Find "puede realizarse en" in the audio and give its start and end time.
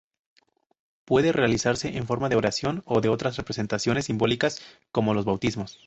1.05-2.07